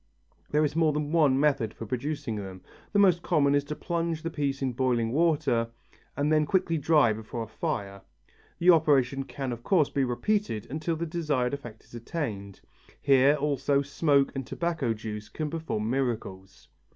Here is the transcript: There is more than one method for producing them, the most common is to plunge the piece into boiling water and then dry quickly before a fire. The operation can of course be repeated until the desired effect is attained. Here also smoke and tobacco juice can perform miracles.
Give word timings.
There 0.49 0.65
is 0.65 0.75
more 0.75 0.93
than 0.93 1.11
one 1.11 1.39
method 1.39 1.75
for 1.75 1.85
producing 1.85 2.35
them, 2.37 2.61
the 2.91 2.97
most 2.97 3.21
common 3.21 3.53
is 3.53 3.63
to 3.65 3.75
plunge 3.75 4.23
the 4.23 4.31
piece 4.31 4.63
into 4.63 4.73
boiling 4.75 5.11
water 5.11 5.69
and 6.17 6.31
then 6.31 6.41
dry 6.43 6.49
quickly 6.49 6.77
before 7.13 7.43
a 7.43 7.47
fire. 7.47 8.01
The 8.57 8.71
operation 8.71 9.25
can 9.25 9.51
of 9.51 9.61
course 9.61 9.89
be 9.91 10.03
repeated 10.03 10.65
until 10.71 10.95
the 10.95 11.05
desired 11.05 11.53
effect 11.53 11.83
is 11.83 11.93
attained. 11.93 12.61
Here 12.99 13.35
also 13.35 13.83
smoke 13.83 14.31
and 14.33 14.43
tobacco 14.47 14.95
juice 14.95 15.29
can 15.29 15.51
perform 15.51 15.87
miracles. 15.87 16.67